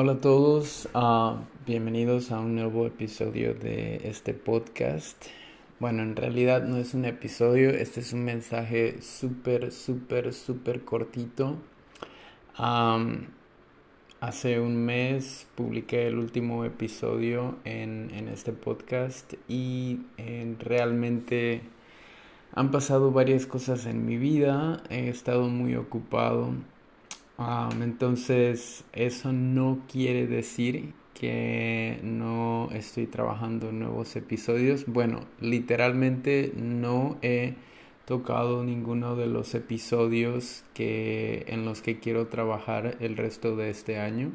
[0.00, 5.26] Hola a todos, uh, bienvenidos a un nuevo episodio de este podcast.
[5.80, 11.56] Bueno, en realidad no es un episodio, este es un mensaje súper, súper, súper cortito.
[14.20, 21.62] Hace un mes publiqué el último episodio en, en este podcast y en, realmente
[22.54, 26.52] han pasado varias cosas en mi vida, he estado muy ocupado
[27.80, 34.84] entonces, eso no quiere decir que no estoy trabajando nuevos episodios.
[34.86, 37.54] Bueno, literalmente no he
[38.06, 43.98] tocado ninguno de los episodios que en los que quiero trabajar el resto de este
[43.98, 44.32] año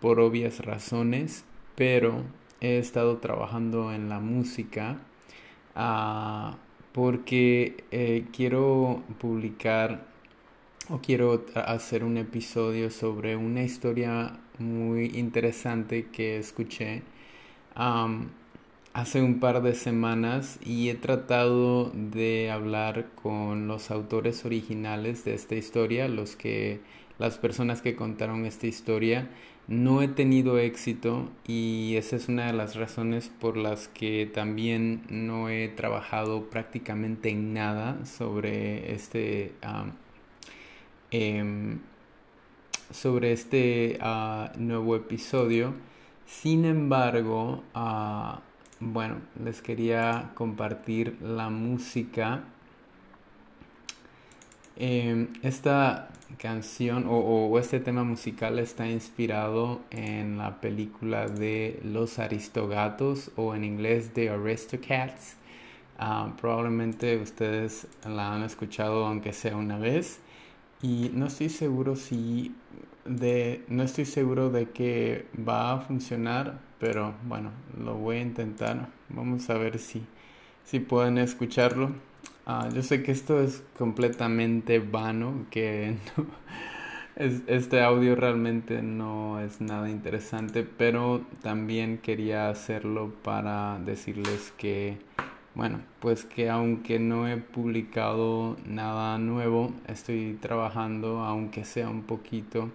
[0.00, 2.22] por obvias razones, pero
[2.60, 4.98] he estado trabajando en la música
[5.74, 6.58] ah,
[6.92, 10.15] porque eh, quiero publicar
[10.88, 17.02] o quiero hacer un episodio sobre una historia muy interesante que escuché
[17.74, 25.34] hace un par de semanas y he tratado de hablar con los autores originales de
[25.34, 26.80] esta historia, los que
[27.18, 29.28] las personas que contaron esta historia.
[29.68, 35.02] No he tenido éxito y esa es una de las razones por las que también
[35.10, 39.52] no he trabajado prácticamente en nada sobre este
[41.18, 41.78] Em,
[42.90, 45.72] sobre este ah, nuevo episodio.
[46.26, 48.42] Sin embargo, ah,
[48.80, 52.44] bueno, les quería compartir la música.
[54.76, 63.30] Em, esta canción o, este tema musical está inspirado en la película de Los Aristogatos
[63.36, 65.36] o en inglés The Aristocats.
[65.98, 70.20] Ah, probablemente ustedes la han escuchado aunque sea una vez.
[70.82, 72.54] Y no estoy seguro si
[73.04, 78.88] de no estoy seguro de que va a funcionar, pero bueno, lo voy a intentar.
[79.08, 80.04] Vamos a ver si
[80.66, 81.90] si pueden escucharlo.
[82.44, 85.96] Ah, yo sé que esto es completamente vano, que
[87.16, 94.98] este audio realmente no es nada interesante, pero también quería hacerlo para decirles que
[95.56, 102.70] bueno, pues que aunque no he publicado nada nuevo, estoy trabajando aunque sea un poquito.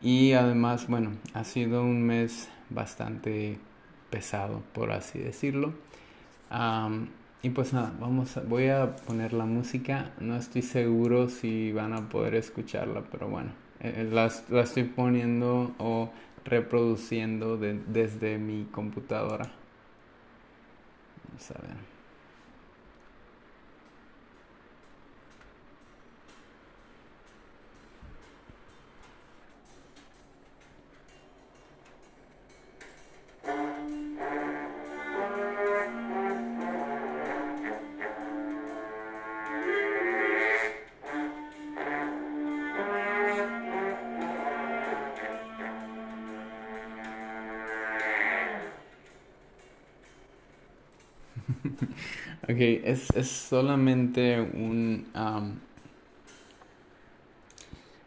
[0.00, 3.58] Y además, bueno, ha sido un mes bastante
[4.10, 5.74] pesado, por así decirlo.
[7.42, 10.12] y pues nada, vamos a, voy a poner la música.
[10.20, 13.50] No estoy seguro si van a poder escucharla, pero bueno,
[13.80, 16.10] eh, la, estoy poniendo o
[16.44, 19.50] reproduciendo desde mi computadora.
[21.28, 21.95] Vamos a ver.
[52.44, 55.06] ok, es, es, solamente un...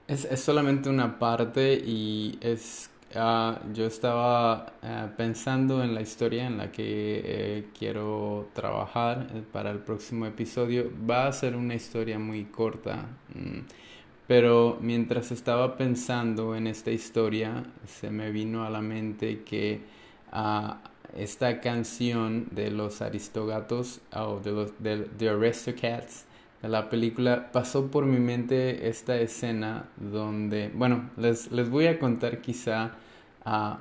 [0.07, 2.89] es, es, solamente una parte y es...
[3.15, 9.41] Ah, yo estaba eh, pensando en la historia en la que eh, quiero trabajar eh,
[9.51, 10.91] para el próximo episodio.
[11.09, 13.07] Va a ser una historia muy corta.
[13.33, 13.61] Mm,
[14.27, 19.81] pero mientras estaba pensando en esta historia, se me vino a la mente que
[20.31, 20.79] ah,
[21.17, 26.25] esta canción de los Aristogatos o de los de, The Aristocats
[26.61, 31.99] de la película pasó por mi mente esta escena donde bueno les, les voy a
[31.99, 32.91] contar quizá
[33.45, 33.79] ah,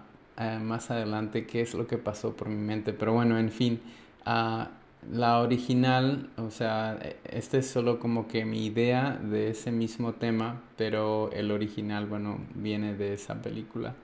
[0.62, 3.80] más adelante qué es lo que pasó por mi mente pero bueno en fin
[4.26, 4.64] uh,
[5.12, 10.60] la original o sea este es solo como que mi idea de ese mismo tema
[10.76, 13.94] pero el original bueno viene de esa película.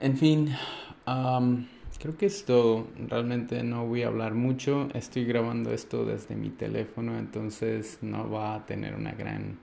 [0.00, 0.54] En fin
[1.98, 4.88] Creo que esto realmente no voy a hablar mucho.
[4.94, 9.58] Estoy grabando esto desde mi teléfono, entonces no va a tener una gran...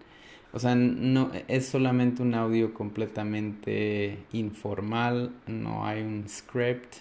[0.51, 6.95] O sea, no es solamente un audio completamente informal, no hay un script,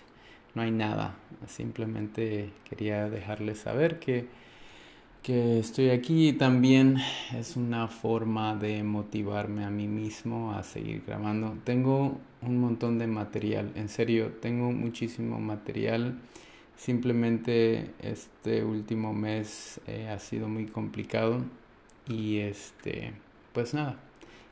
[0.54, 1.16] no hay nada.
[1.48, 4.26] Simplemente quería dejarles saber que
[5.24, 6.98] que estoy aquí también
[7.34, 11.56] es una forma de motivarme a mí mismo a seguir grabando.
[11.64, 16.20] Tengo un montón de material, en serio, tengo muchísimo material.
[16.76, 21.42] Simplemente este último mes eh, ha sido muy complicado
[22.06, 23.14] y este,
[23.54, 23.96] pues nada,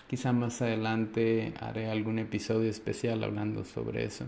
[0.08, 4.26] Quizá más adelante haré algún episodio especial hablando sobre eso.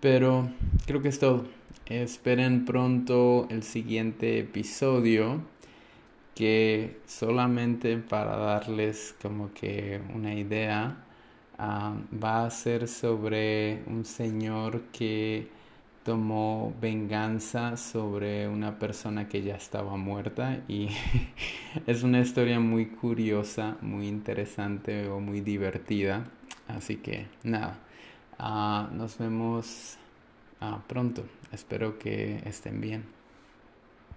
[0.00, 0.48] Pero
[0.86, 1.44] creo que es todo.
[1.86, 5.40] Esperen pronto el siguiente episodio
[6.34, 10.96] que solamente para darles como que una idea
[11.58, 15.48] ah, va a ser sobre un señor que
[16.04, 20.88] tomó venganza sobre una persona que ya estaba muerta y
[21.86, 26.24] es una historia muy curiosa, muy interesante o muy divertida.
[26.68, 27.78] Así que nada,
[28.38, 29.96] ah, nos vemos
[30.60, 31.24] ah, pronto.
[31.52, 33.21] Espero que estén bien.